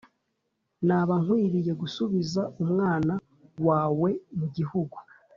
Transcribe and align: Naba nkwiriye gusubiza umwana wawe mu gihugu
Naba 0.87 1.13
nkwiriye 1.23 1.71
gusubiza 1.81 2.41
umwana 2.63 3.13
wawe 3.67 4.09
mu 4.37 4.47
gihugu 4.55 4.97